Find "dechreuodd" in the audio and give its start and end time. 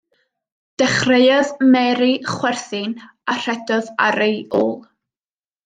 0.81-1.59